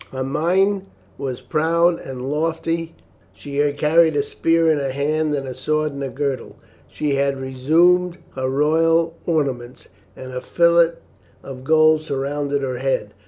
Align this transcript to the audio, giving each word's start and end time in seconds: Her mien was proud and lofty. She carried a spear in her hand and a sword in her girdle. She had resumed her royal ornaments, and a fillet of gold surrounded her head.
Her 0.11 0.23
mien 0.23 0.87
was 1.19 1.41
proud 1.41 1.99
and 1.99 2.25
lofty. 2.27 2.95
She 3.33 3.59
carried 3.73 4.15
a 4.15 4.23
spear 4.23 4.71
in 4.71 4.79
her 4.79 4.89
hand 4.91 5.35
and 5.35 5.47
a 5.47 5.53
sword 5.53 5.91
in 5.91 6.01
her 6.01 6.09
girdle. 6.09 6.55
She 6.87 7.13
had 7.13 7.39
resumed 7.39 8.17
her 8.33 8.49
royal 8.49 9.13
ornaments, 9.27 9.89
and 10.15 10.33
a 10.33 10.41
fillet 10.41 10.93
of 11.43 11.63
gold 11.63 12.01
surrounded 12.01 12.63
her 12.63 12.79
head. 12.79 13.13